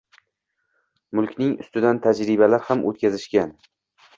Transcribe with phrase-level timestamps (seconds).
[1.19, 3.55] Mulkning ustidan tajribalar ham o‘tkazishgan.